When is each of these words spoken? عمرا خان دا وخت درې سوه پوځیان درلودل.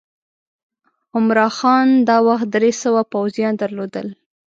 عمرا 1.15 1.47
خان 1.57 1.87
دا 2.09 2.17
وخت 2.27 2.47
درې 2.55 2.71
سوه 2.83 3.01
پوځیان 3.13 3.53
درلودل. 3.57 4.07